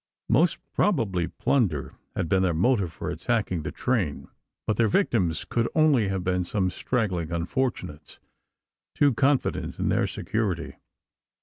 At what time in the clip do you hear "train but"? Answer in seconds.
3.71-4.75